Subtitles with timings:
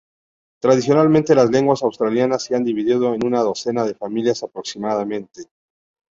[0.63, 5.43] Tradicionalmente, las lenguas australianas se han dividido en una docena de familias aproximadamente.